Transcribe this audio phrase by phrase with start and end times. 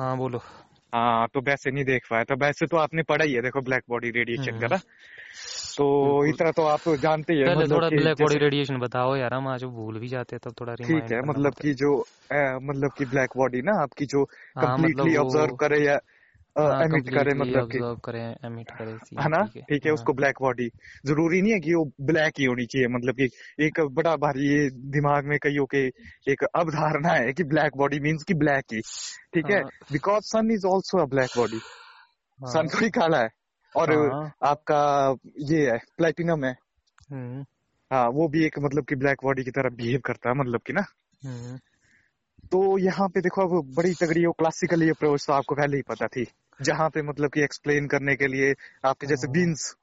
[0.00, 0.40] हाँ बोलो।
[0.92, 3.82] हाँ तो वैसे नहीं देख पाया तो वैसे तो आपने पढ़ा ही है देखो ब्लैक
[3.88, 4.78] बॉडी रेडिएशन का। ना
[5.76, 5.86] तो
[6.24, 9.34] इस इतना तो आप जानते ही है पहले मतलब थोड़ा ब्लैक बॉडी रेडिएशन बताओ यार
[9.34, 11.90] हम आज भूल भी जाते हैं तब थोड़ा ठीक है मतलब पड़ता कि जो
[12.62, 15.98] मतलब कि ब्लैक बॉडी ना आपकी जो है हाँ मतलब कम्प्लीटली ऑब्ज़र्व करे या
[16.58, 18.90] एमिट करे मतलब कि करे एमिट करे
[19.22, 19.42] है ना?
[19.42, 20.68] ठीक है। है हाँ उसको ब्लैक बॉडी
[21.06, 23.28] ज़रूरी नहीं है कि वो ब्लैक ही होनी चाहिए मतलब कि
[23.64, 25.86] एक बड़ा भारी ये दिमाग में कईयों के
[26.32, 28.80] एक अवधारणा है कि ब्लैक बॉडी मींस कि ब्लैक ही।
[29.34, 29.56] ठीक है?
[29.56, 33.28] हाँ। Because sun is also a black body sun हाँ थोड़ी काला है।
[33.76, 36.56] और हाँ। आपका ये है प्लेटिनम है।
[37.10, 37.44] हम्म।
[37.92, 40.72] हाँ वो भी एक मतलब कि ब्लैक बॉडी की तरह बिहेव करता है मतलब कि
[40.72, 40.84] ना।
[41.24, 41.58] हम्म।
[42.52, 46.06] तो यहाँ पे देखो अब बड़ी तगड़ी वो क्लासिकल अप्रोच तो आपको पहले ही पता
[46.06, 46.26] थी।
[46.60, 48.54] जहाँ पे मतलब कि एक्सप्लेन करने के लिए
[48.84, 49.74] आपके जैसे हाँ। बीन्स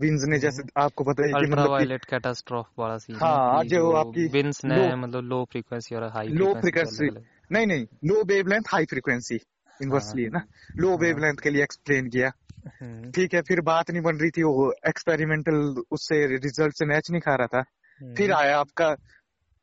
[0.00, 3.68] बीन्स ने जैसे हम्म। आपको पता है कि मतलब वायलेट कैटास्ट्रॉफ वाला सीन हाँ कि
[3.68, 7.08] जो आपकी विंस ने मतलब लो फ्रीक्वेंसी और हाई लो फ्रीक्वेंसी
[7.52, 10.42] नहीं नहीं low wavelength high frequency हाँ। इनवर्सली है ना।
[10.76, 12.32] लो वेव हाँ के लिए एक्सप्लेन किया।
[12.80, 17.10] हम्म। ठीक है फिर बात नहीं बन रही थी वो एक्सपेरिमेंटल उससे रिज़ल्ट से मैच
[17.10, 17.62] नहीं खा रहा था।
[18.00, 18.94] फिर हम्म। आया आपका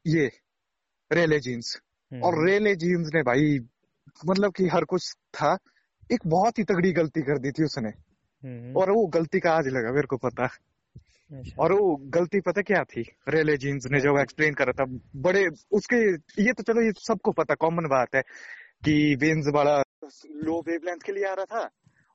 [0.05, 0.29] ये
[1.11, 1.79] रेले जीन्स
[2.21, 3.59] और हम्म। रेले जीन्स ने भाई
[4.25, 5.57] मतलब कि हर कुछ था
[6.11, 7.89] एक बहुत ही तगड़ी गलती कर दी थी उसने।
[8.43, 12.61] हम्म। और वो गलती का आज लगा मेरे को पता। अच्छा। और वो गलती पता
[12.61, 13.01] क्या थी?
[13.29, 15.95] रेले जीन्स ने जो एक्सप्लेन करा था बड़े उसके
[16.43, 18.21] ये तो चलो ये सबको पता कॉमन बात है
[18.85, 19.81] कि वेन्स वाला
[20.31, 21.69] लो वेवलेंथ के लिए आ रहा था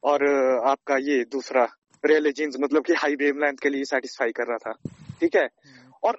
[0.05, 0.29] और
[0.69, 1.65] आपका ये दूसरा
[2.05, 4.73] रेले जीन्स मतलब कि हाई वेवलेंथ के लिए सेटिस्फाई कर रहा था।
[5.21, 5.45] ठीक है?
[5.45, 6.17] हम्म। और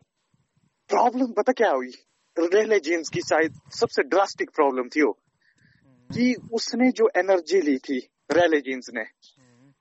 [0.89, 1.91] प्रॉब्लम पता क्या हुई?
[2.39, 5.11] रेले जीन्स की शायद सबसे ड्रास्टिक प्रॉब्लम थी वो,
[6.09, 7.99] कि उसने जो एनर्जी ली थी
[8.31, 9.03] रेले जीन्स ने,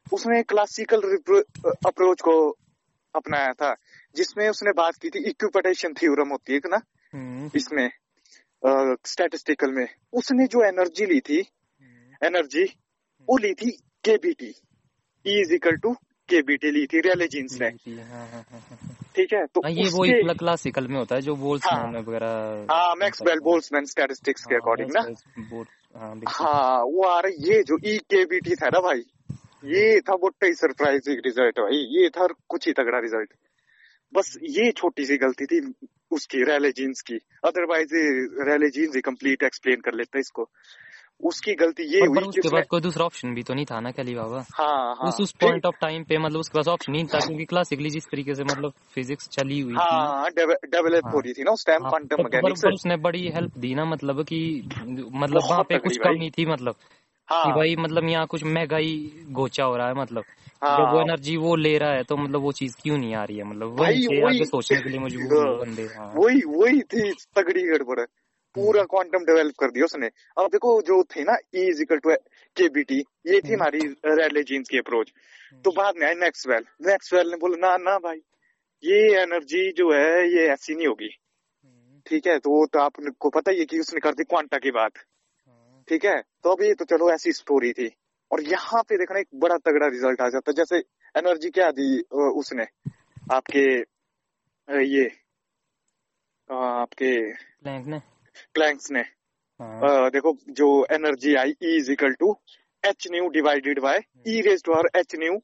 [0.07, 1.01] उसने क्लासिकल
[1.87, 2.35] अप्रोच को
[3.15, 3.75] अपनाया था,
[4.15, 6.81] जिसमें उसने बात की थी इक्विपटेशन थ्योरम होती है ना,
[7.57, 7.89] इसमें
[9.07, 11.39] स्टैटिस्टिकल में, उसने जो एनर्जी ली थी
[12.23, 12.65] एनर्जी
[13.29, 13.71] वो ली थी
[14.05, 14.53] kBT
[15.25, 15.93] is equal to
[16.29, 17.71] kBT ली थी रेले जीन्स ने।
[19.19, 19.47] ठीक है?
[19.47, 23.45] तो हाँ, ये वो क्लासिकल में होता है जो हाँ। वगैरह हाँ बनता मैक्सवेल है।
[23.45, 25.01] बोल्ट्जमैन स्टैटिस्टिक्स के हाँ अकॉर्डिंग ना?
[26.29, 28.99] हाँ हाँ वो आ रहा ये जो ई केबीटी था ना भाई
[29.65, 33.29] ये था बड़ा ही सरप्राइजिंग रिज़ल्ट भाई ये था कुछ ही तगड़ा रिज़ल्ट
[34.15, 35.75] बस ये छोटी सी गलती थी
[36.11, 37.15] उसकी रैले जीन्स की।
[37.45, 37.95] अदरवाइज़
[38.49, 40.51] रैले जीन्स ही कंप्लीट एक्सप्लेन कर लेता इसको।
[41.21, 43.91] उसकी गलती ये हुई पर उसके बाद कोई दूसरा ऑप्शन भी तो नहीं था ना
[43.91, 44.45] कैली बाबा?
[44.51, 47.45] हाँ हाँ। उस उस पॉइंट ऑफ़ टाइम पे मतलब उसके पास ऑप्शन नहीं था क्योंकि
[47.45, 51.51] क्लासिकली जिस तरीके से मतलब फिजिक्स चली हुई हाँ डेवलप हो। हाँ रही थी ना
[51.51, 54.41] उस टाइम हाँ क्वांटम मैकेनिक्स उसने बड़ी हेल्प दी ना मतलब कि
[55.15, 56.89] मतलब वहाँ पे कुछ कमी थी मतलब कि
[57.29, 60.25] हाँ भाई मतलब यहाँ कुछ महँगाई ही गोचा हो रहा है मतलब।
[60.63, 63.15] हाँ, जब वो हाँ। एनर्जी वो ले रहा है तो मतलब वो चीज़ क्यों नहीं
[63.15, 63.79] आ रही है मतलब?
[63.81, 68.01] वहीं आगे सोचने के लिए मजबूर बंदे हाँ। वही वही थी तगड़ी गड़बड़
[68.59, 70.07] पूरा क्वांटम डेवलप कर दिया उसने।
[70.39, 72.15] अब देखो जो थी ना E is equal to
[72.57, 73.81] kBT ये थी हम्म। हमारी
[74.17, 75.13] रेले जीन्स की अप्रोच
[75.65, 78.21] तो हम्म बाद में आया मैक्सवेल मैक्सवेल ने बोला ना ना भाई
[78.83, 83.51] ये एनर्जी जो है ये ऐसी नहीं होगी। हम्म। ठीक है तो तो आपको पता
[83.51, 86.85] ही है कि उसने कर दी क्वांटा की बात। हाँ ठीक है तो अभी तो
[86.87, 87.91] चलो ऐसी स्टोरी थी।
[88.31, 90.79] और यहाँ पे देखना एक बड़ा तगड़ा रिज़ल्ट आ जाता जैसे
[91.15, 92.01] एनर्जी क्या दी
[92.39, 92.67] उसने?
[93.33, 93.65] आपके
[94.69, 95.07] ये
[96.51, 98.01] आपके प्लैंक ने?
[98.55, 99.01] प्लैंक्स ने।
[99.61, 102.37] हाँ। देखो जो energy I E is equal to
[102.83, 105.37] h nu divided by e raise to r h nu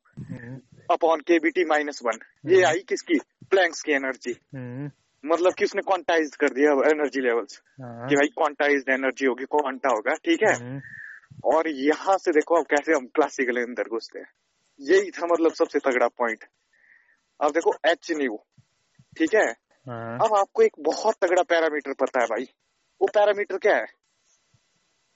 [0.90, 3.18] upon k B T minus one ये आई किसकी?
[3.50, 4.90] प्लैंक्स की एनर्जी हम्म।
[5.24, 9.88] मतलब कि उसने क्वांटाइज कर दिया एनर्जी लेवल्स हाँ। कि भाई क्वांटाइज एनर्जी होगी क्वांटा
[9.88, 10.54] होगा ठीक है?
[10.54, 10.80] हम्म।
[11.52, 14.30] और यहाँ से देखो अब कैसे हम क्लासिकल अंदर घुसते हैं।
[14.80, 16.44] यही था मतलब सबसे तगड़ा पॉइंट
[17.40, 18.36] अब देखो एच न्यू
[19.18, 19.46] ठीक है?
[19.86, 22.46] हाँ। अब आपको एक बहुत तगड़ा पैरामीटर पता है भाई।
[23.00, 23.86] वो पैरामीटर क्या है?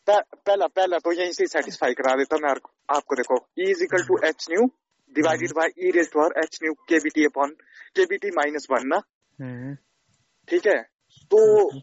[0.09, 2.51] पहला पहला तो यहीं से सेटिस्फाई करा देता मैं
[2.97, 4.67] आपको देखो। E is equal to h nu
[5.17, 7.51] divided by e raise to r h nu kBT upon
[7.97, 9.01] kBT minus one ना?
[9.39, 9.75] हम्म।
[10.49, 10.81] ठीक है?
[11.31, 11.39] तो
[11.71, 11.81] हम्म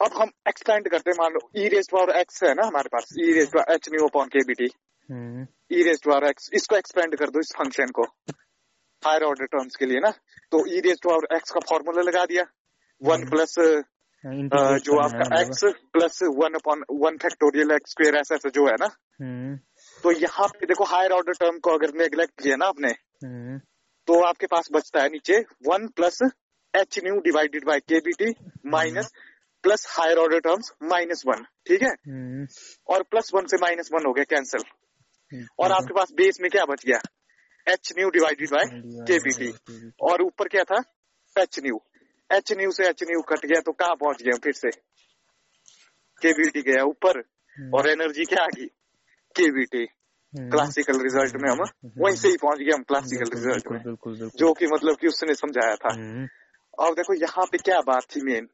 [0.00, 2.88] अब हम एक्सपेंड करते हैं मान लो e raise to r x है ना हमारे
[2.92, 3.14] पास?
[3.20, 4.68] E raise to h nu upon kBT
[5.08, 8.02] hmm. E raise to r x इसको एक्सपेंड कर दो इस फ़ंक्शन को।
[9.02, 10.10] हायर ऑर्डर टर्म्स के लिए ना?
[10.52, 12.44] तो ई रेज टू एक्स का फॉर्मूला लगा दिया।
[13.02, 13.86] वन हम्म। प्लस इंटीग्रेट
[14.24, 18.88] जो आपका x plus one upon one factorial x square ऐसा ऐसा जो है ना
[19.20, 19.56] हम्म।
[20.04, 22.88] तो यहाँ पे देखो हायर ऑर्डर टर्म को अगर नेग्लेक्ट किया ना आपने
[23.24, 23.58] हम्म।
[24.08, 25.38] तो आपके पास बचता है नीचे
[25.68, 26.18] one plus
[26.74, 28.32] h nu divided by k B T
[28.66, 29.10] minus
[29.64, 31.94] plus higher order terms minus one ठीक है?
[32.08, 32.46] हम्म।
[32.88, 36.64] और प्लस वन से माइनस वन हो गया कैंसिल और आपके पास बेस में क्या
[36.64, 37.00] बच गया?
[37.66, 38.64] H nu divided by
[39.06, 39.52] k B T
[40.02, 40.82] और ऊपर क्या था?
[41.36, 41.80] एच न्यू
[42.30, 44.70] एच न्यू से एच न्यू कट गया तो कहाँ पहुँच गया फिर से?
[46.22, 48.66] के बी टी गया ऊपर हम्म, और एनर्जी क्या आ गई
[49.36, 51.60] केवीटी हम्म, क्लासिकल रिज़ल्ट में हम
[51.98, 55.06] वहीं से ही पहुँच गए हम क्लासिकल रिज़ल्ट में। बिल्कुल बिल्कुल। जो कि मतलब कि
[55.06, 56.26] उसने समझाया था। हम्म,
[56.78, 58.48] और देखो यहाँ पे क्या बात थी मेन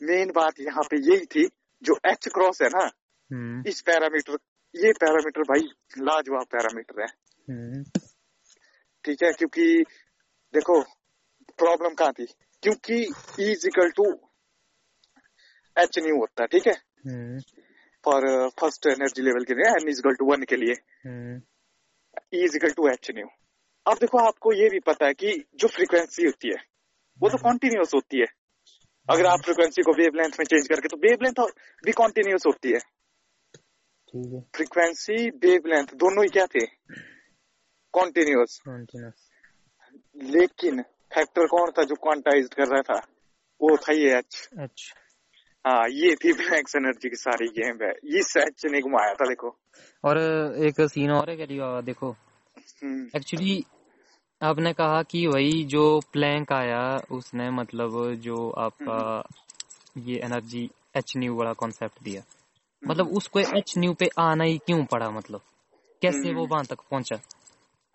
[0.00, 1.48] मेन बात यहाँ पे यही थी
[1.82, 2.84] जो एच क्रॉस है ना
[3.30, 4.38] हम्म, इस पैरामीटर
[4.74, 7.06] ये पैरामीटर भाई लाजवाब पैरामीटर है।
[7.48, 7.82] हम्म,
[9.04, 9.84] ठीक है क्योंकि
[10.54, 10.82] देखो
[11.58, 12.26] प्रॉब्लम कहाँ थी?
[12.62, 12.96] क्योंकि
[13.40, 14.04] E is equal to
[15.76, 16.72] h nu होता ठीक है?
[17.06, 17.38] Hmm,
[18.04, 18.26] for
[18.60, 20.74] first energy level के लिए n is equal to one के लिए।
[21.06, 21.36] हम्म,
[22.34, 23.28] E is equal to h nu
[23.86, 26.60] अब देखो आपको ये भी पता है कि जो फ्रीक्वेंसी होती है
[27.20, 28.26] वो तो कॉन्टिन्यूस होती है।
[29.08, 31.40] अगर आप फ्रीक्वेंसी को वेव लेंथ में चेंज करके तो वेव लेंथ
[31.84, 32.78] भी कॉन्टिन्यूस होती है।
[34.56, 36.64] फ्रीक्वेंसी वेव लेंथ दोनों ही क्या थे?
[37.94, 38.60] कॉन्टिन्यूस
[40.30, 40.82] लेकिन
[41.14, 43.06] फैक्टर कौन था जो क्वांटाइज कर रहा था?
[43.60, 44.94] वो था ये एच अच्छा
[45.66, 49.56] हाँ ये थी ब्लैंक्स एनर्जी की सारी गेम है। इस एच ने घुमाया था देखो।
[50.04, 50.18] और
[50.58, 52.10] एक सीन और है क्या देखो।
[52.84, 53.64] हम्म, एक्चुअली
[54.42, 59.24] आपने कहा कि वही जो प्लैंक आया उसने मतलब जो आपका
[59.96, 62.22] ये एनर्जी एच न्यू वाला कॉन्सेप्ट दिया।
[62.88, 65.40] मतलब उसको एच न्यू पे आना ही क्यों पड़ा मतलब?
[66.02, 67.16] कैसे वो वहाँ तक पहुँचा?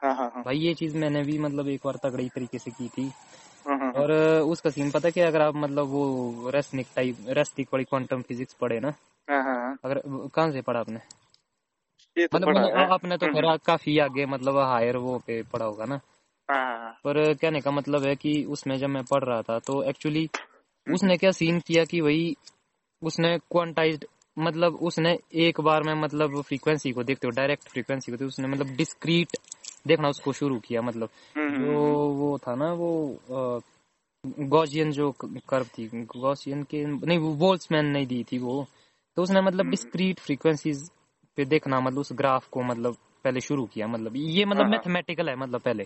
[0.03, 2.87] हाँ हाँ हाँ। भाई ये चीज़ मैंने भी मतलब एक बार तगड़ी तरीके से की
[2.87, 3.11] थी।
[3.67, 4.11] हाँ, और
[4.41, 8.79] उसका सीन पता क्या अगर आप मतलब वो रेस्निक टाइप रेस्टिक वाली क्वांटम फिजिक्स पढ़े
[8.79, 8.93] ना।
[9.83, 10.99] अगर कहाँ से पढ़ा आपने?
[12.17, 15.99] तो मतलब मैंने- आपने तो खैर काफ़ी आगे मतलब हायर वो पे पढ़ा होगा ना।
[17.03, 20.29] पर कहने का मतलब है कि उसमें जब मैं पढ़ रहा था तो एक्चुअली
[20.91, 22.35] उसने क्या सीन किया कि वही
[23.03, 24.05] उसने क्वांटाइज्ड
[24.39, 28.47] मतलब उसने एक बार में मतलब फ्रीक्वेंसी को देखते हो डायरेक्ट फ्रीक्वेंसी को तो उसने
[28.47, 29.37] मतलब डिस्क्रीट
[29.87, 33.61] देखना उसको शुरू किया मतलब। हम्म, जो वो था ना वो
[34.23, 35.87] गॉसियन जो कर्व थी
[36.17, 38.65] गॉसियन के नहीं वो वोल्ट्समैन नहीं दी थी वो।
[39.17, 40.89] तो उसने मतलब डिस्क्रीट फ्रीक्वेंसीज
[41.37, 44.71] पे देखना मतलब उस ग्राफ को मतलब पहले शुरू किया मतलब। ये मतलब हाँ, हाँ।
[44.71, 45.83] मैथमेटिकल है मतलब पहले।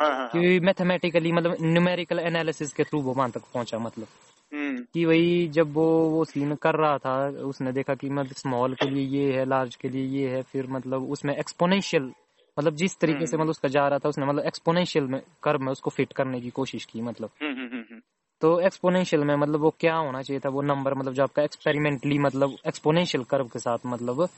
[0.00, 4.06] हाँ, हाँ, हाँ, कि मैथमेटिकली मतलब न्यूमेरिकल एनालिसिस के थ्रू वो वहाँ तक पहुँचा मतलब।
[4.52, 8.74] हम्म, कि वही जब वो वो सीन कर रहा था उसने देखा कि मतलब स्मॉल
[8.74, 12.12] के लिए ये है लार्ज के लिए ये है फिर मतलब उसमें एक्सपोनेंशियल
[12.60, 15.72] मतलब जिस तरीके से मतलब उसका जा रहा था उसने मतलब एक्सपोनेंशियल में कर्व में
[15.72, 18.00] उसको फिट करने की कोशिश की मतलब। हम्म, हम्म, हम्म, हम्म,
[18.42, 22.18] तो एक्सपोनेंशियल में मतलब वो क्या होना चाहिए था वो नंबर मतलब जो आपका एक्सपेरिमेंटली
[22.18, 24.28] मतलब एक्सपोनेंशियल कर्व के साथ मतलब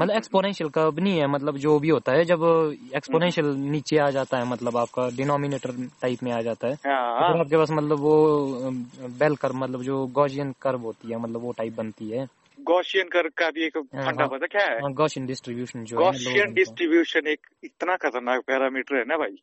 [0.00, 2.42] मतलब एक्सपोनेंशियल कर्व नहीं है मतलब जो भी होता है जब
[2.94, 5.70] एक्सपोनेंशियल नीचे आ जाता है मतलब आपका डिनोमिनेटर
[6.02, 8.70] टाइप में आ जाता है हाँ, फिर आपके पास मतलब वो
[9.18, 12.26] बेल कर्व मतलब जो गॉजियन कर्व होती है मतलब वो टाइप बनती है।
[12.58, 14.92] गॉसियन कर का भी एक हाँ, फंडा हाँ। पता क्या है?
[14.94, 19.36] गॉशियन डिस्ट्रीब्यूशन जो है गॉसियन बनता है। डिस्ट्रीब्यूशन एक इतना खतरनाक पैरामीटर है ना भाई?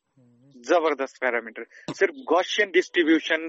[0.55, 3.47] ज़बरदस्त पैरामीटर सिर्फ़ गॉसियन डिस्ट्रीब्यूशन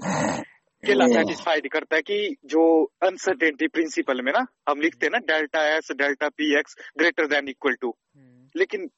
[0.82, 2.62] के ला सेटिस्फाइड करता है कि जो
[3.02, 7.48] अनसर्टेनिटी प्रिंसिपल में ना हम लिखते हैं ना delta S delta p x greater than
[7.48, 8.90] equal to hmm, लेकिन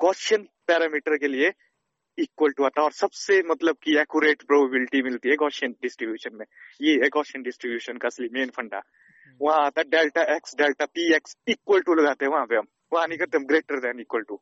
[0.00, 1.52] गॉसियन पैरामीटर के लिए
[2.18, 6.44] इक्वल टू आता है। और सबसे मतलब की एक्यूरेट प्रोबेबिलिटी मिलती है गॉसियन डिस्ट्रीब्यूशन में।
[6.82, 8.80] ये है गॉसियन डिस्ट्रीब्यूशन का असली मेन फंडा।
[9.40, 12.66] वहाँ आता है delta x delta p x equal to लगाते हैं वहाँ पे हम।
[12.92, 14.40] वहाँ नहीं करते हम ग्रेटर देन इक्वल टू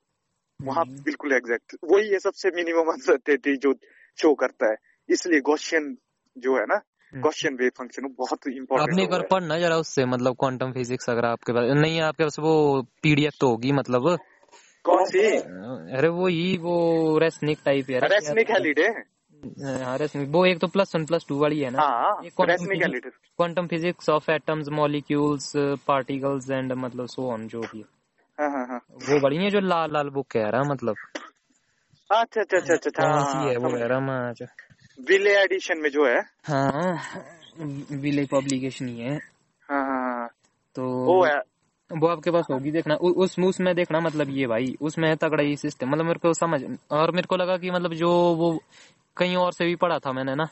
[0.62, 3.74] वहाँ। बिल्कुल एग्जैक्ट वही है सबसे मिनिमम अनसर्टेनिटी जो
[4.18, 4.76] शो करता है।
[5.08, 5.96] इसलिए गॉसियन
[6.38, 6.80] जो है ना।
[7.14, 8.38] गॉसियन वेव फ़ंक्शन बहुत
[8.80, 12.24] आपने एक बार पढ़ना जरा उससे मतलब क्वांटम फिजिक्स अगर आपके पास नहीं है आपके
[12.24, 14.18] पास वो पीडीएफ तो होगी मतलब।
[14.84, 15.22] कौन सी?
[15.96, 18.88] अरे वो ही वो रेसनिक टाइप है रेसनिक हेलिडे
[19.44, 21.80] हाँ रेसनिक वो एक तो प्लस वन प्लस टू वाली है ना?
[21.80, 22.28] हाँ
[23.36, 25.52] quantum physics of atoms molecules
[25.86, 27.84] particles and मतलब सो ऑन जो भी
[28.40, 30.96] हाँ। हाँ हाँ वो बड़ी है जो लाल लाल बुक कह रहा मतलब?
[32.10, 34.42] अच्छा अच्छा अच्छा अच्छा सी है वो हाँ कह रहा आज?
[35.00, 37.00] विले एडिशन में जो है। हाँ
[37.92, 39.16] विले पब्लिकेशन ही है।
[39.70, 40.28] हाँ हाँ हाँ।
[40.74, 41.42] तो वो है
[41.92, 45.42] वो आपके पास होगी देखना। उ, उस उसमें देखना मतलब ये भाई उसमें है तगड़ा
[45.42, 48.60] ही सिस्टम मतलब मेरे को समझ और मेरे को लगा कि मतलब जो वो
[49.16, 50.44] कहीं और से भी पढ़ा था मैंने ना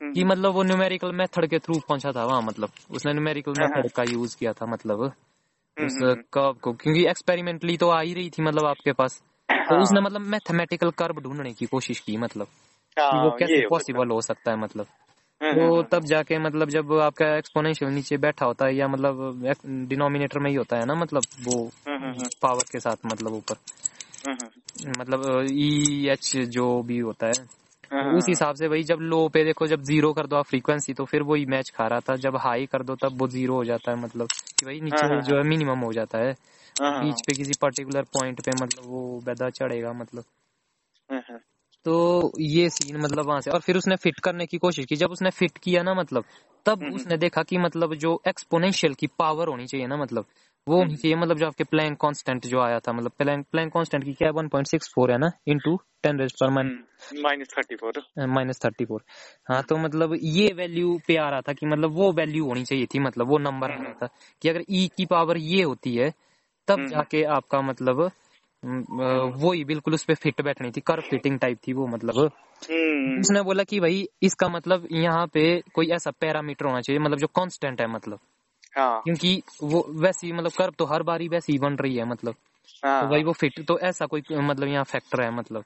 [0.00, 3.68] हम्म, कि मतलब वो न्यूमेरिकल मेथड के थ्रू पहुँचा था वहाँ मतलब। उसने न्यूमेरिकल हाँ,
[3.68, 5.12] मेथड का यूज़ किया था मतलब।
[5.76, 9.22] हम्म, उस हम्म, कर्व को क्योंकि एक्सपेरिमेंटली तो आ ही रही थी मतलब आपके पास।
[9.48, 13.66] तो हाँ, उसने मतलब मैथमेटिकल कर्व ढूँढने की कोशिश की मतलब कि हाँ, वो कैसे
[13.68, 15.07] पॉसिबल हो सकता है मतलब है।
[15.40, 19.54] तो हम्म, तब जाके मतलब जब आपका एक्सपोनेंशियल नीचे बैठा होता है या मतलब
[19.88, 21.56] डिनोमिनेटर में ही होता है ना मतलब वो
[22.42, 23.56] पावर के साथ मतलब ऊपर।
[24.98, 27.46] मतलब ई एच जो भी होता है
[28.16, 31.04] उस हिसाब से वही जब लो पे देखो जब ज़ीरो कर दो आप फ्रीक्वेंसी तो
[31.04, 33.90] फिर वही मैच खा रहा था। जब हाई कर दो तब वो ज़ीरो हो जाता
[33.92, 34.28] है मतलब
[34.60, 36.32] कि हाँ, नीचे हाँ, जो है। मिनिमम हो जाता है।
[36.76, 40.24] हाँ, हाँ, बीच पे किसी पर्टिकुलर पॉइंट पे मतलब वो बेदा चढ़ेगा मतलब।
[41.84, 45.10] तो ये सीन मतलब वहाँ से। और फिर उसने फिट करने की कोशिश की। जब
[45.10, 46.24] उसने फिट किया ना मतलब
[46.66, 50.24] तब हम्म, उसने देखा कि मतलब जो एक्सपोनेंशियल की पावर होनी चाहिए ना मतलब
[50.66, 53.72] वो हम्म। होनी चाहिए मतलब जो आपके प्लैंक कांस्टेंट जो आया था मतलब। प्लैंक प्लैंक
[53.72, 55.30] कांस्टेंट की क्या है 1.64 है ना?
[55.48, 59.02] इनटू 10 रेज पर minus thirty four minus thirty four
[59.48, 62.86] हाँ तो मतलब ये वैल्यू पे आ रहा था कि मतलब वो वैल्यू होनी चाहिए
[62.86, 64.08] थी मतलब वो नंबर आ रहा था
[64.42, 66.12] कि अगर ई की पावर ये होती है
[66.68, 68.10] तब हम्म। जाके आपका मतलब
[68.62, 72.18] वो ही बिल्कुल उस पे फिट बैठनी थी कर फिटिंग टाइप थी वो मतलब
[72.62, 77.18] हम्म। उसने बोला कि भाई इसका मतलब यहाँ पे कोई ऐसा पैरामीटर होना चाहिए मतलब
[77.18, 78.18] जो कांस्टेंट है मतलब
[78.76, 82.34] हाँ क्योंकि वो वैसी मतलब कर्व तो हर बारी वैसी ही बन रही है मतलब
[82.84, 85.64] हाँ तो भाई वो फिट तो ऐसा कोई मतलब यहाँ फैक्टर है मतलब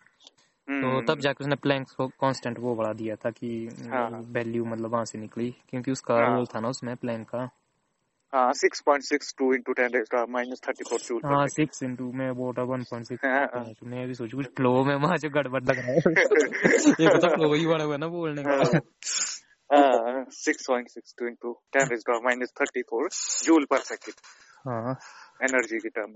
[0.68, 3.48] तो हम्म। तब जाके उसने प्लैंक को कांस्टेंट वो बढ़ा दिया था कि
[4.30, 7.38] वैल्यू हाँ। मतलब वहाँ से निकली क्योंकि उसका हाँ। रोल था ना उसमें प्लैंक का
[7.38, 7.50] हाँ
[8.34, 12.52] six point six two into ten minus thirty four joule हाँ सिक्स इंटू में वो
[12.58, 15.86] था वन पॉइंट हाँ, हाँ। सिक्स सोचू कुछ फ्लो में वहाँ से गड़बड़ लग रहा
[15.86, 15.96] है?
[17.06, 18.80] एक तो फ्लो ही बड़ा हुआ ना बोलने का।
[20.30, 23.08] Six point six two into ten minus thirty four
[23.44, 24.14] joule per second
[24.68, 24.98] हाँ।
[25.42, 26.12] एनर्जी की टर्म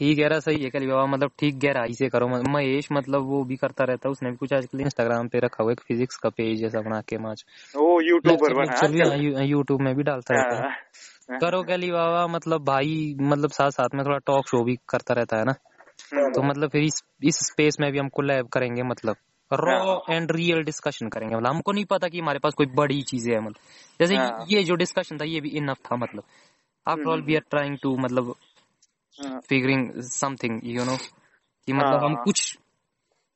[0.00, 3.22] ठीक है रहा सही है कल बाबा मतलब ठीक गहराई से करो म- महेश मतलब
[3.22, 6.16] वो भी करता रहता है उसने भी कुछ आजकल इंस्टाग्राम पे रखा हुआ एक फिजिक्स
[6.16, 7.44] का पेज जैसा बना के माच
[7.76, 12.64] वो यूट्यूबर बना हाँ, यूट्यूब में भी डालता रहता है हाँ। करो कैली बाबा मतलब
[12.64, 15.52] भाई मतलब साथ साथ में थोड़ा टॉक शो भी करता रहता है ना।
[16.14, 19.16] तो मतलब फिर इस इस स्पेस में भी हम कोलैब करेंगे मतलब
[19.52, 23.02] रॉ हाँ। एंड रियल डिस्कशन करेंगे मतलब हमको नहीं पता कि हमारे पास कोई बड़ी
[23.02, 23.62] चीज़ें है मतलब
[24.00, 26.22] जैसे हाँ। ये जो डिस्कशन था ये भी इनफ था मतलब
[26.88, 27.22] after all.
[27.22, 28.49] We are trying to मतलब हाँ।
[29.22, 32.58] फिगरिंग समथिंग यू नो कि मतलब हम हाँ। कुछ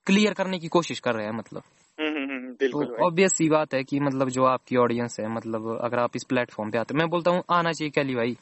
[0.07, 1.63] क्लियर करने की कोशिश कर रहे हैं मतलब।
[2.01, 5.79] हम्म, हम्म, हम्म, तो ऑब्वियस सी बात है कि मतलब जो आपकी ऑडियंस है मतलब
[5.81, 8.37] अगर आप इस प्लेटफॉर्म पे आते मैं बोलता हूँ आना चाहिए कैली भाई।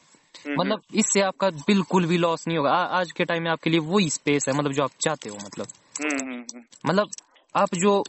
[0.59, 3.79] मतलब इससे आपका बिल्कुल भी लॉस नहीं होगा। आ, आज के टाइम में आपके लिए
[3.79, 5.67] वही स्पेस है मतलब जो आप चाहते हो मतलब।
[6.87, 7.09] मतलब
[7.57, 8.03] आप जो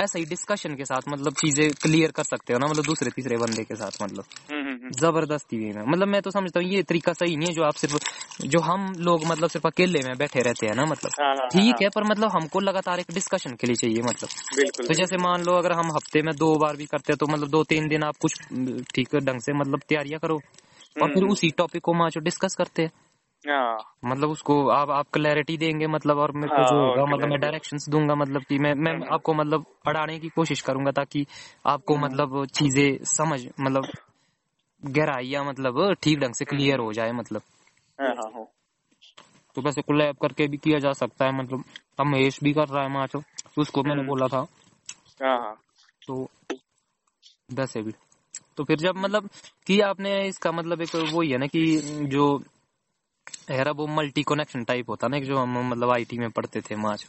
[0.00, 3.36] ऐसा ही डिस्कशन के साथ मतलब चीज़ें क्लियर कर सकते हो ना मतलब दूसरे तीसरे
[3.36, 4.24] बंदे के साथ मतलब।
[5.00, 7.96] ज़बरदस्ती में मतलब मैं तो समझता हूँ ये तरीका सही नहीं है जो आप सिर्फ़
[8.46, 11.66] जो हम लोग मतलब सिर्फ़ अकेले में बैठे रहते हैं ना मतलब। हाँ, हाँ, ठीक
[11.66, 15.16] हाँ, है पर मतलब हमको लगातार एक डिस्कशन के लिए चाहिए मतलब। बिल्कुल तो जैसे
[15.16, 17.88] मान लो अगर हम हफ़्ते में दो बार भी करते हैं तो मतलब दो तीन
[17.88, 18.38] दिन आप कुछ
[18.94, 20.40] ठीक ढंग से मतलब तैयारियाँ करो।
[21.02, 22.90] और फिर हम्म, उसी टॉपिक को माचो डिस्कस करते हैं।
[24.04, 27.88] मतलब उसको आप आप क्लैरिटी देंगे मतलब और मेरे को जो होगा मतलब मैं। डायरेक्शंस
[27.88, 31.26] दूँगा मतलब कि मैं मैं हम्म। आपको मतलब पढ़ाने की कोशिश करूँगा ताकि
[31.66, 33.86] आपको हम्म। मतलब चीज़ें समझ मतलब
[34.84, 37.42] गहराइयाँ मतलब ठीक ढंग से क्लियर हो जाए मतलब।
[38.00, 38.46] हाँ, हाँ, हाँ,
[39.54, 41.64] तो वैसे कोलैब करके भी किया जा सकता है मतलब
[42.00, 43.22] अब महेश भी कर रहा है माचो
[43.58, 44.46] उसको मैंने हम्म। बोला था।
[45.22, 45.62] हाँ, हाँ,
[46.06, 46.30] तो
[47.52, 47.92] वैसे भी।
[48.56, 49.28] तो फिर जब मतलब
[49.66, 52.42] कि आपने इसका मतलब एक वो ही है ना कि जो
[53.50, 57.06] है वो मल्टी कनेक्शन टाइप होता ना जो हम मतलब आईटी में पढ़ते थे माच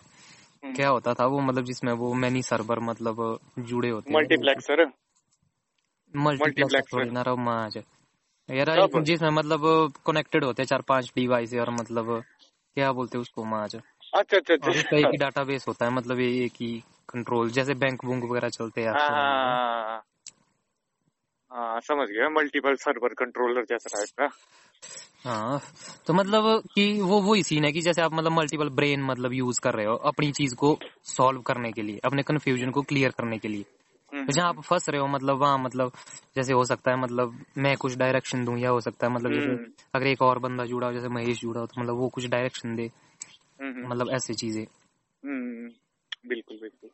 [0.63, 4.91] हम्म। क्या होता था वो मतलब जिसमें वो मैनी सर्वर मतलब जुड़े होते मल्टीप्लेक्सर?
[6.15, 7.77] मल्टीप्लेक्स ना रहो माच
[8.49, 12.23] यार जिसमें मतलब कनेक्टेड होते हैं चार पाँच डिवाइस और मतलब
[12.75, 16.19] क्या बोलते हैं उसको माच अच्छा अच्छा उसका एक अच्छा ही डाटाबेस होता है मतलब
[16.19, 20.03] एक ही कंट्रोल जैसे बैंक बुंक वगैरह चलते हैं हाँ। हाँ,
[21.51, 24.29] हाँ समझ गया मल्टीपल सर्वर कंट्रोलर जैसा टाइप का
[25.29, 25.61] हाँ
[26.07, 29.59] तो मतलब कि वो वही सीन है कि जैसे आप मतलब मल्टीपल ब्रेन मतलब यूज़
[29.61, 33.37] कर रहे हो अपनी चीज़ को सॉल्व करने के लिए अपने कंफ्यूजन को क्लियर करने
[33.37, 33.65] के लिए।
[34.13, 35.91] तो जहाँ आप फंस रहे हो मतलब वहाँ मतलब
[36.35, 39.47] जैसे हो सकता है मतलब मैं कुछ डायरेक्शन दूँ या हो सकता है मतलब जैसे
[39.47, 42.27] हम्म। अगर एक और बंदा जुड़ा हो जैसे महेश जुड़ा हो तो मतलब वो कुछ
[42.27, 45.69] डायरेक्शन दे हम्म, हम्म, मतलब ऐसी चीज़ें। हम्म,
[46.29, 46.89] बिल्कुल बिल्कुल।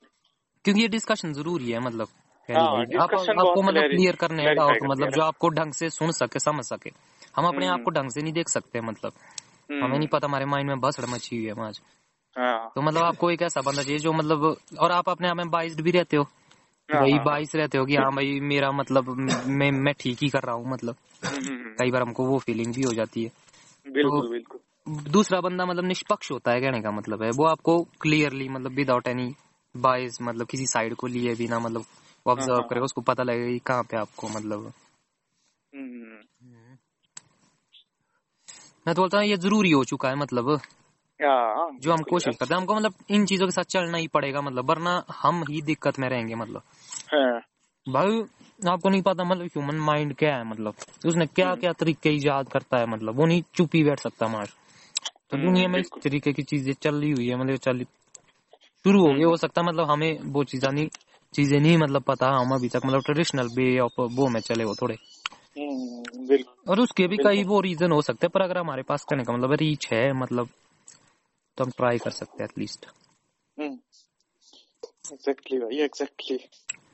[0.66, 2.08] क्योंकि ये डिस्कशन ज़रूरी है मतलब
[2.50, 6.40] हाँ, आप आपको मतलब क्लियर करने हैं डाउट मतलब जो आपको ढंग से सुन सके
[6.40, 6.92] समझ सके।
[7.36, 9.14] हम अपने हम्म। आप को ढंग से नहीं देख सकते मतलब।
[9.72, 11.82] हम्म, हमें नहीं पता हमारे माइंड में भसड़ मची हुई है आज।
[12.38, 15.50] हाँ। तो मतलब आपको एक ऐसा बंदा चाहिए जो मतलब और आप अपने आप में
[15.50, 16.24] बाइस्ड भी रहते हो।
[16.90, 19.10] हाँ, भाई हाँ, बाइस रहते हो कि हाँ भाई मेरा मतलब
[19.48, 22.74] मैं मैं ठीक ही कर रहा हूँ मतलब। हम्म, हम्म, कई बार हमको वो फीलिंग
[22.74, 23.32] भी हो जाती है।
[23.92, 24.60] बिल्कुल तो- बिल्कुल।
[25.12, 29.08] दूसरा बंदा मतलब निष्पक्ष होता है कहने का मतलब है। वो आपको क्लियरली मतलब विदाउट
[29.08, 29.36] एनी
[29.78, 33.24] बाइस मतलब किसी साइड को लिए बिना मतलब वो हाँ, ऑब्ज़र्व हाँ, करेगा उसको पता
[33.24, 34.74] लगेगा कहाँ पे आपको मतलब
[35.76, 36.18] हम्म,
[38.88, 40.60] मैं तो बोलता हूँ ये ज़रूरी हो चुका है मतलब।
[41.22, 44.42] हाँ जो हम कोशिश करते हैं हमको मतलब इन चीज़ों के साथ चलना ही पड़ेगा
[44.42, 46.62] मतलब वरना हम ही दिक्कत में रहेंगे मतलब।
[47.08, 47.40] हाँ,
[47.86, 48.22] भाई
[48.60, 50.74] आपको नहीं पता मतलब ह्यूमन माइंड क्या है मतलब?
[51.06, 53.16] उसने क्या हम्म। क्या तरीके ईजाद करता है मतलब?
[53.16, 56.96] वो नहीं चुप बैठ सकता मार। तो हम्म, दुनिया में इस तरीके की चीज़ें चल
[56.96, 57.84] रही हुई है मतलब चल
[58.86, 60.88] शुरू हो गई। हम्म। हो सकता मतलब हमें वो चीज़ें नहीं
[61.34, 64.76] चीज़ें नहीं मतलब पता हम अभी तक मतलब ट्रेडिशनल वे ऑफ़ वो में चले हो
[64.76, 64.96] थोड़े।
[65.60, 66.38] हम्म,
[66.68, 69.34] और उसके भी कई वो रीजन हो सकते हैं पर अगर हमारे पास करने का
[69.34, 70.50] मतलब रीच है मतलब
[71.58, 72.86] तो हम ट्राई कर सकते हैं एटलीस्ट
[75.14, 76.38] एग्जैक्टली भाई एग्जैक्टली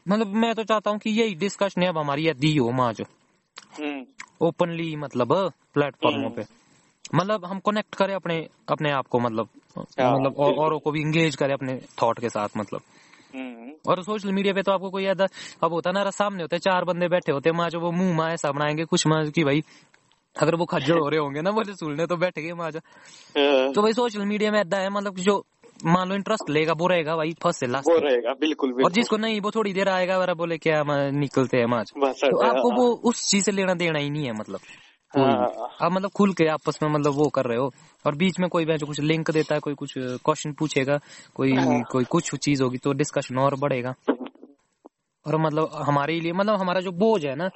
[0.08, 3.04] मतलब मैं तो चाहता हूँ कि यही डिस्कशन अब हमारी यदि हो माँ जो।
[3.80, 4.06] हम्म,
[4.42, 6.46] ओपनली मतलब प्लेटफॉर्मों हम्म। पे।
[7.16, 11.02] मतलब हम कनेक्ट करें अपने अपने आप को मतलब हाँ, मतलब और औरों को भी
[11.02, 12.82] इंगेज करें अपने थॉट के साथ मतलब।
[13.36, 15.28] हम्म, और सोशल मीडिया पे तो आपको कोई ऐसा
[15.64, 18.52] अब होता ना सामने होते चार बंदे बैठे होते माँ जो वो मुँह माँ ऐसा
[18.52, 19.64] बनाएँगे कुछ माँ की भाई
[20.42, 23.74] अगर वो खज्जर हो रहे होंगे ना बोले सुनने तो बैठ गए माँ जो। हाँ,
[23.74, 25.46] तो भाई सोशल मीडिया में ऐसा है मतलब जो
[25.86, 29.18] मान लो इंटरेस्ट लेगा वो रहेगा भाई फ़र्स्ट से लास्ट वो रहेगा बिल्कुल और जिसको
[29.18, 32.90] नहीं वो थोड़ी देर आएगा वरा बोले क्या निकलते हैं माँ तो आपको हाँ, वो
[33.04, 34.60] उस चीज़ से लेना देना ही नहीं है मतलब।
[35.16, 37.72] भी। हाँ, आप मतलब खुल के आपस में मतलब वो कर रहे हो।
[38.06, 41.00] और बीच में कोई जो कुछ लिंक देता है कोई कुछ क्वेश्चन पूछेगा
[41.36, 43.94] कोई हाँ। कोई कुछ चीज़ होगी तो डिस्कशन और बढ़ेगा।
[45.28, 47.50] और मतलब हमारे लिए मतलब हमारा जो बोझ है ना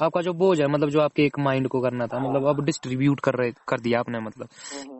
[0.00, 3.20] आपका जो बोझ है मतलब जो आपके एक माइंड को करना था मतलब अब डिस्ट्रीब्यूट
[3.20, 4.48] कर रहे कर दिया आपने मतलब।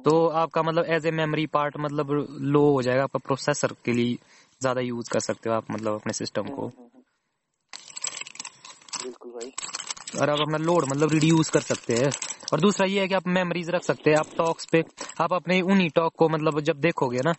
[0.04, 2.10] तो आपका मतलब एज ए मेमोरी पार्ट मतलब
[2.42, 4.14] लो हो जाएगा आपका प्रोसेसर के लिए
[4.60, 6.66] ज़्यादा यूज़ कर सकते हो आप मतलब अपने सिस्टम को।
[9.02, 9.52] बिल्कुल भाई।
[10.20, 12.10] और आप अपना लोड मतलब रिड्यूस कर सकते हैं।
[12.52, 14.82] और दूसरा ये है कि आप मेमोरीज रख सकते हैं आप टॉक्स पे
[15.20, 17.32] आप अपने उन्हीं टॉक को मतलब जब देखोगे ना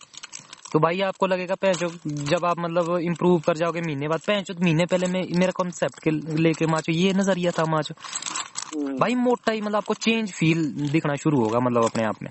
[0.74, 4.86] तो भाई आपको लगेगा पैंचो जब आप मतलब इम्प्रूव कर जाओगे महीने बाद पैंचो महीने
[4.86, 6.10] पहले में मेरा कॉन्सेप्ट के
[6.42, 7.94] लेके माचो ये नज़रिया था माचो।
[8.78, 12.30] हम्म, भाई मोटा ही मतलब आपको चेंज फील दिखना शुरू होगा मतलब अपने आप में।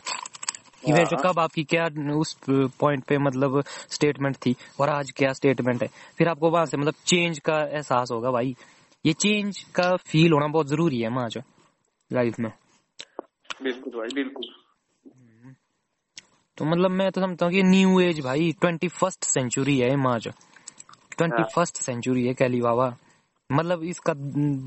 [0.85, 5.33] कि हाँ। वैसे कब आपकी क्या उस पॉइंट पे मतलब स्टेटमेंट थी और आज क्या
[5.33, 8.55] स्टेटमेंट है। फिर आपको वहाँ से मतलब चेंज का एहसास होगा भाई।
[9.05, 11.41] ये चेंज का फील होना बहुत ज़रूरी है माँ जो
[12.13, 12.51] लाइफ में।
[13.63, 14.62] बिल्कुल भाई बिल्कुल।
[16.57, 20.19] तो मतलब मैं तो समझता हूँ कि न्यू एज भाई ट्वेंटी फ़र्स्ट सेंचुरी है माँ
[20.19, 20.31] जो
[21.17, 22.95] ट्वेंटी फ़र्स्ट सेंचुरी है कैली बाबा।
[23.51, 24.13] मतलब इसका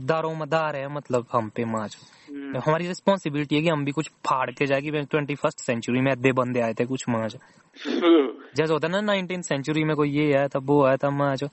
[0.06, 1.98] दारो मदार है मतलब हम पे माँ जो
[2.34, 6.12] हम्म, हमारी रिस्पॉन्सिबिलिटी है कि हम भी कुछ फाड़ के जाएगी ट्वेंटी फ़र्स्ट सेंचुरी में
[6.12, 7.38] अद्धे बंदे आए थे कुछ माँ जो
[8.56, 11.36] जैसे होता है ना नाइनटीन सेंचुरी में कोई ये आया था वो आया था माँ
[11.36, 11.46] जो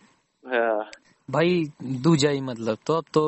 [0.43, 0.91] हाँ,
[1.29, 3.23] भाई दूजा ही मतलब। तो अब तो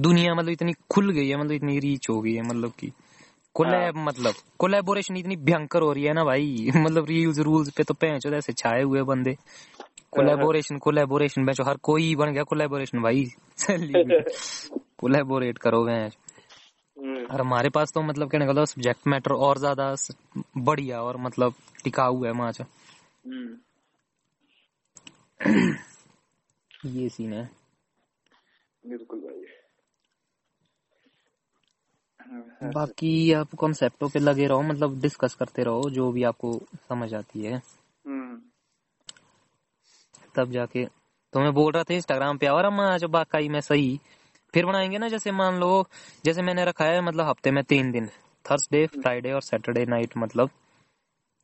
[0.00, 2.92] दुनिया मतलब इतनी खुल गई है मतलब इतनी रीच हो गई है मतलब की।
[3.56, 7.94] कोलैब मतलब कोलैबोरेशन इतनी भयंकर हो रही है ना भाई। मतलब रील्स रूल्स पे तो
[7.94, 9.36] पैंचो ऐसे छाए हुए बंदे।
[10.10, 13.24] कोलैबोरेशन कोलैबोरेशन बेचो हर कोई बन गया कोलैबोरेशन भाई।
[14.98, 16.16] कोलैबोरेट करो भैंस
[16.96, 19.94] हम्म, और हमारे पास तो मतलब कहने का सब्जेक्ट मैटर और ज़्यादा
[20.58, 22.64] बढ़िया और मतलब टिकाऊ है माचा।
[23.26, 23.56] हम्म,
[26.86, 27.50] ये सीन है।
[28.86, 29.35] बिल्कुल भाई। हाँ,
[32.62, 37.44] बाकी आप कॉन्सेप्टों पे लगे रहो मतलब डिस्कस करते रहो जो भी आपको समझ आती
[37.44, 37.62] है।
[38.06, 38.40] हम्म,
[40.34, 40.84] तब जाके
[41.32, 44.00] तो मैं बोल रहा था इंस्टाग्राम पे और हम आज बाकाई में सही।
[44.54, 45.86] फिर बनाएँगे ना जैसे मान लो
[46.24, 48.06] जैसे मैंने रखा है मतलब हफ़्ते में तीन दिन
[48.44, 50.50] थर्सडे फ्राइडे और सैटरडे नाइट मतलब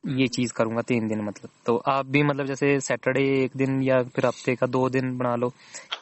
[0.05, 4.03] ये चीज़ करूँगा तीन दिन मतलब। तो आप भी मतलब जैसे सैटरडे एक दिन या
[4.03, 5.53] फिर हफ़्ते का दो दिन बना लो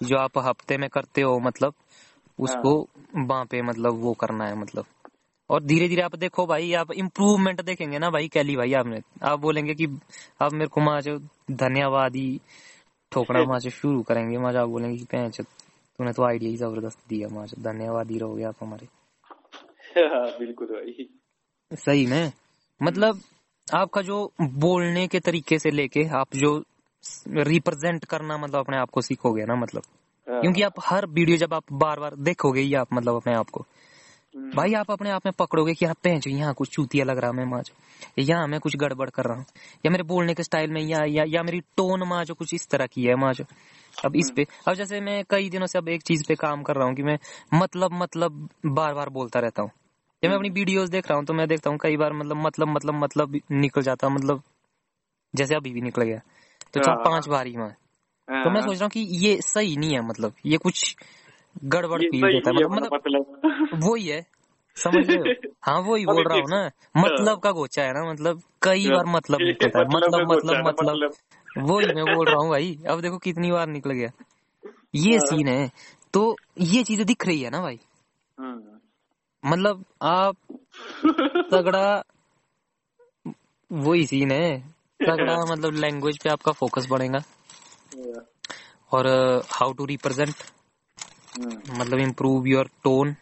[0.02, 1.74] जो आप हफ़्ते में करते हो मतलब
[2.40, 4.84] उसको वहाँ पे मतलब वो करना है मतलब।
[5.50, 9.38] और धीरे धीरे आप देखो भाई आप इम्प्रूवमेंट देखेंगे ना भाई कैली भाई आपने। आप
[9.38, 9.98] बोलेंगे कि
[10.42, 11.18] आप मेरे को माँ जो
[11.50, 12.40] धन्यवाद ही
[13.12, 16.98] ठोकना माँ से शुरू करेंगे। माँ आप बोलेंगे कि पैंच तूने तो आइडिया ही ज़बरदस्त
[17.08, 18.88] दिया माँ धन्यवाद ही रहोगे आप हमारे।
[19.96, 21.08] हाँ, बिल्कुल भाई।
[21.72, 22.32] सही में?
[22.82, 23.20] मतलब
[23.74, 26.64] आपका जो बोलने के तरीके से लेके आप जो
[27.28, 29.99] रिप्रेजेंट करना मतलब अपने आप को सीखोगे ना मतलब। हाँ,
[30.30, 33.64] क्योंकि आप हर वीडियो जब आप बार बार देखोगे ही आप मतलब अपने आप को।
[34.36, 37.32] हम्म, भाई आप अपने आप में पकड़ोगे कि आप पेंच यहाँ कुछ चूतिया लग रहा
[37.32, 37.70] मैं माज
[38.18, 39.44] यहाँ मैं कुछ गड़बड़ कर रहा हूँ।
[39.86, 42.68] या मेरे बोलने के स्टाइल में या या, या मेरी टोन माँ जो कुछ इस
[42.68, 43.44] तरह की है माँ जो।
[44.04, 46.76] अब इस पे अब जैसे मैं कई दिनों से अब एक चीज़ पे काम कर
[46.76, 47.18] रहा हूँ कि मैं
[47.54, 49.70] मतलब मतलब बार बार बोलता रहता हूँ।
[50.22, 52.68] जब मैं अपनी वीडियोस देख रहा हूँ तो मैं देखता हूँ कई बार मतलब मतलब
[52.68, 54.42] मतलब मतलब निकल जाता मतलब
[55.34, 56.20] जैसे अभी भी निकल गया।
[56.74, 57.74] तो हाँ। पाँच बार ही मैं।
[58.30, 60.96] तो मैं सोच रहा हूँ कि ये सही नहीं है मतलब ये कुछ
[61.64, 64.26] गड़बड़ फील होता है मतलब मतलब मतलब। वही है
[64.76, 65.50] समझ रहे हो?
[65.62, 69.40] हाँ वही बोल रहा हूँ ना मतलब का गोचा है ना मतलब कई बार मतलब
[69.40, 71.12] निकलता है मतलब मतलब मतलब
[71.58, 74.10] वही मैं बोल रहा हूँ भाई अब देखो कितनी बार निकल गया।
[74.94, 75.70] ये हाँ। सीन है
[76.12, 77.80] तो ये चीज़ें दिख रही है ना भाई?
[79.44, 80.36] मतलब आप
[81.52, 82.02] तगड़ा
[83.72, 84.60] वही सीन है
[85.00, 87.39] तगड़ा मतलब लैंग्वेज पे आपका फोकस बढ़ेगा। हाँ,
[88.92, 89.06] और
[89.50, 90.34] हाउ टू रिप्रेजेंट
[91.70, 93.14] मतलब इम्प्रूव योर टोन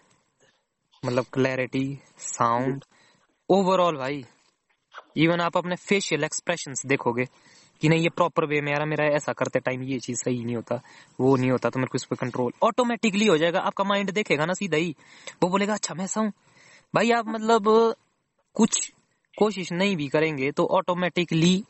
[1.03, 1.87] मतलब क्लैरिटी
[2.19, 2.85] साउंड
[3.49, 4.25] ओवरऑल भाई
[5.17, 7.25] इवन आप अपने फेशियल एक्सप्रेशन देखोगे,
[7.83, 10.57] कि नहीं ये प्रॉपर वे में यार मेरा ऐसा करते टाइम ये चीज़ सही नहीं
[10.57, 10.81] होता,
[11.21, 14.47] वो नहीं होता तो मेरे को इस पर कंट्रोल ऑटोमेटिकली हो जाएगा, आपका माइंड देखेगा
[14.47, 14.95] ना सीधा ही,
[15.43, 16.33] वो बोलेगा अच्छा मैं ऐसा हूँ।
[16.95, 17.95] भाई आप मतलब
[18.57, 18.93] कुछ
[19.39, 21.63] कोशिश नहीं भी करेंगे तो ऑटोमेटिकली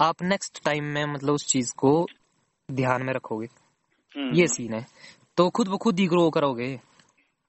[0.00, 2.06] आप नेक्स्ट टाइम में मतलब उस चीज़ को
[2.70, 3.46] ध्यान में रखोगे।
[4.16, 4.86] हम्म, ये सीन है।
[5.36, 6.80] तो खुद ब खुद ही ग्रो करोगे।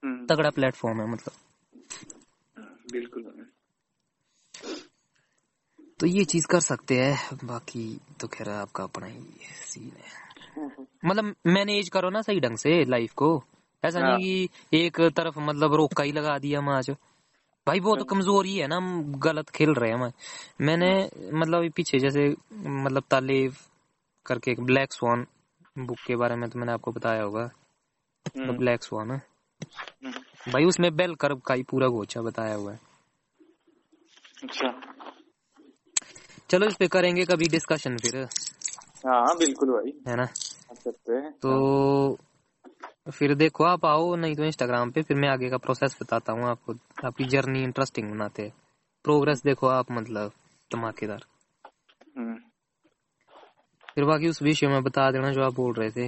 [0.03, 1.33] हम्म, तगड़ा प्लेटफॉर्म है मतलब।
[2.91, 3.51] बिल्कुल
[5.99, 9.19] तो ये चीज़ कर सकते हैं। बाकी तो खैर आपका अपना ही
[9.65, 10.25] सीन है।
[11.05, 13.43] मतलब मैनेज करो ना सही ढंग से लाइफ को।
[13.85, 16.91] ऐसा हाँ। नहीं कि एक तरफ़ मतलब रोका ही लगा दिया मैच
[17.67, 20.13] भाई वो तो कमज़ोरी है ना हम गलत खेल रहे हैं
[20.61, 23.53] मैंने मतलब पीछे जैसे मतलब तालेब
[24.25, 25.27] करके एक ब्लैक स्वान
[25.77, 27.51] बुक के बारे में तो मैंने आपको बताया होगा।
[28.37, 29.21] हम्म, ब्लैक स्वान है।
[30.51, 32.79] भाई उसमें बेल कर्व का ही पूरा गोचा बताया हुआ है।
[34.43, 34.81] अच्छा।
[36.49, 38.17] चलो इस पे करेंगे कभी डिस्कशन फिर।
[39.07, 40.25] हाँ बिल्कुल भाई। है ना?
[41.41, 42.17] तो
[43.07, 46.43] फिर देखो आप आओ नहीं तो इंस्टाग्राम पे फिर मैं आगे का प्रोसेस बताता हूँ
[46.43, 46.73] आपको।
[47.05, 48.53] आपकी जर्नी इंटरेस्टिंग बनाते हैं।
[49.05, 50.31] प्रोग्रेस देखो आप मतलब
[50.71, 51.25] धमाकेदार।
[52.17, 52.35] हम्म,
[53.95, 56.07] फिर बाकी उस विषय में बता देना जो आप बोल रहे थे।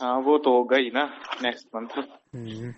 [0.00, 1.04] हाँ वो तो होगा ही ना
[1.42, 1.98] नेक्स्ट मंथ
[2.34, 2.72] हम्म।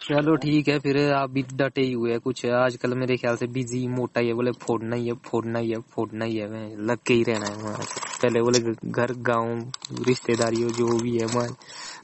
[0.00, 3.86] चलो ठीक है फिर आप भी डटे ही हुए कुछ। आजकल मेरे ख्याल से बिज़ी
[3.88, 7.14] मोटा ही है बोले फोड़ना ही है फोड़ना ही है फोड़ना ही है लग के
[7.14, 7.86] ही रहना है वहाँ
[8.22, 9.72] पहले बोले घर गाँव
[10.06, 11.48] रिश्तेदारी जो भी है वहाँ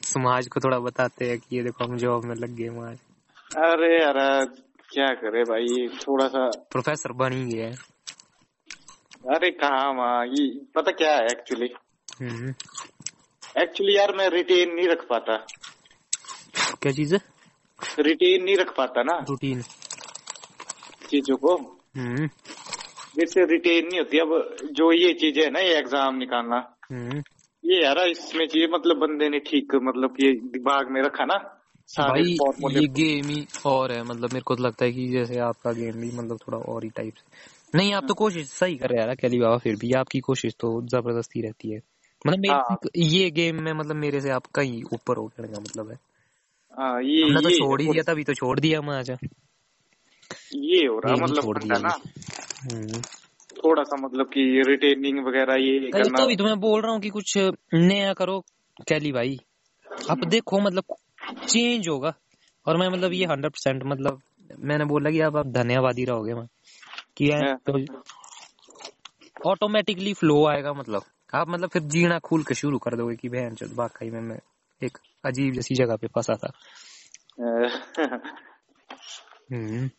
[0.03, 2.93] समाज को थोड़ा बताते हैं कि ये देखो हम जॉब में लग गए वहाँ
[3.65, 4.19] अरे यार
[4.89, 7.67] क्या करे भाई थोड़ा सा प्रोफेसर बन ही गया
[9.35, 11.69] अरे कहा माँ ये पता क्या है एक्चुअली
[12.21, 12.53] हम्म।
[13.61, 15.35] एक्चुअली यार मैं रिटेन नहीं रख पाता।
[16.81, 17.15] क्या चीज़?
[17.15, 17.19] है
[17.99, 19.61] रिटेन नहीं रख पाता ना। रूटीन
[21.09, 21.55] चीज़ों को।
[23.19, 26.57] जैसे रिटेन नहीं होती। अब जो ये चीज़ें है ना ये एग्ज़ाम निकालना।
[26.91, 27.23] हम्म।
[27.63, 31.37] ये यार इसमें चाहिए मतलब बंदे ने ठीक मतलब ये दिमाग में रखा ना।
[31.89, 32.23] भाई
[32.73, 36.01] ये गेम ही और है। मतलब मेरे को तो लगता है कि जैसे आपका गेम
[36.01, 39.15] भी मतलब थोड़ा और ही टाइप से। नहीं आप तो कोशिश सही कर रहे हैं
[39.15, 41.81] कैली बाबा फिर भी आपकी कोशिश तो ज़बरदस्ती रहती है।
[42.27, 45.59] मतलब मेरे हाँ। ये गेम में मतलब मेरे से आप कहीं ऊपर हो गए का
[45.59, 45.97] मतलब है।
[46.77, 49.09] हाँ ये हमने तो छोड़ ही दिया तभी तो छोड़ दिया मैं आज।
[50.55, 51.89] ये हो रहा मतलब छोड़ दिया ना।
[53.57, 57.09] थोड़ा सा मतलब कि रिटेनिंग वगैरह ये करना तो भी मैं बोल रहा हूँ कि
[57.09, 57.37] कुछ
[57.73, 58.45] नया करो
[58.87, 59.39] कैली भाई।
[60.09, 60.83] आप देखो मतलब
[61.47, 62.13] चेंज होगा।
[62.65, 64.21] और मैं मतलब ये हंड्रेड परसेंट मतलब
[64.59, 66.47] मैंने बोला कि आप आप धन्यवादी रहोगे मैं।
[67.17, 68.03] कि हाँ। तो
[69.49, 73.55] ऑटोमेटिकली फ्लो आएगा मतलब। आप मतलब फिर जीना खुल के शुरू कर दोगे कि बहन
[73.55, 74.39] चल वाकई में मैं
[74.83, 76.51] एक अजीब जैसी जगह पे फंसा था।
[79.51, 79.89] हम्म।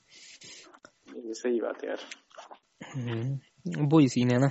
[1.16, 1.98] सही बात है यार।
[2.84, 4.50] हम्म, वही सीन है ना।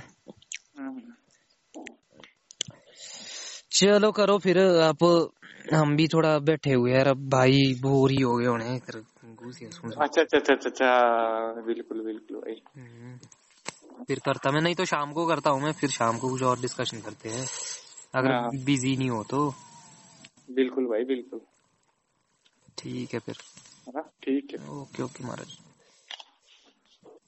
[3.72, 5.04] चलो करो फिर आप
[5.74, 8.78] हम भी थोड़ा बैठे हुए हैं यार अब भाई बोर ही हो गए होने
[9.70, 13.18] सुन। अच्छा अच्छा अच्छा अच्छा अच्छा बिल्कुल बिल्कुल भाई हम्म,
[14.04, 16.60] फिर करता मैं नहीं तो शाम को करता हूँ मैं फिर शाम को कुछ और
[16.60, 19.54] डिस्कशन करते हैं। हाँ। अगर बिज़ी नहीं हो तो।
[20.50, 21.40] बिल्कुल भाई बिल्कुल।
[22.78, 23.34] ठीक है फिर।
[24.22, 25.69] ठीक है। ओके ओके महाराज।